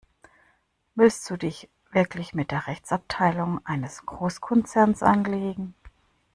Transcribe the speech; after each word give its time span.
Willst 0.95 1.29
du 1.29 1.37
dich 1.37 1.69
wirklich 1.91 2.33
mit 2.33 2.49
der 2.49 2.65
Rechtsabteilung 2.65 3.63
eines 3.67 4.03
Großkonzerns 4.03 5.03
anlegen? 5.03 5.75